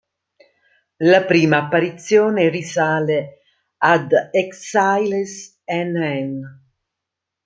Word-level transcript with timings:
La 1.03 1.25
prima 1.25 1.57
apparizione 1.57 2.49
risale 2.49 3.41
ad 3.77 4.11
"Exiles" 4.31 5.59
nn. 5.67 6.39